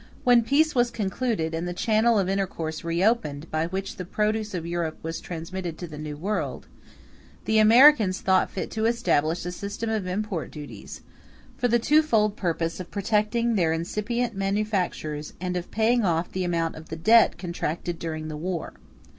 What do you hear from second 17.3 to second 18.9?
contracted during the war.